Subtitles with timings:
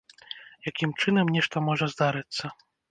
[0.71, 2.43] Якім чынам нешта можа здарыцца?